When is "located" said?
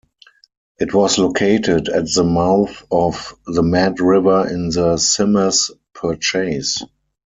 1.19-1.87